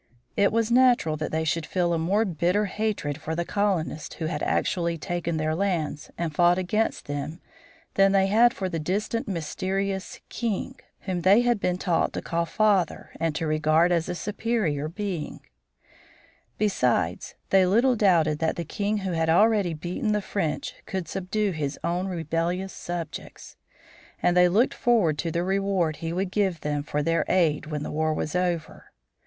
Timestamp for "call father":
12.23-13.11